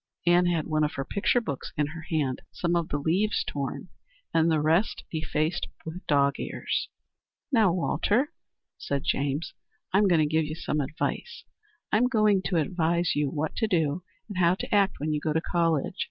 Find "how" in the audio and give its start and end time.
14.39-14.55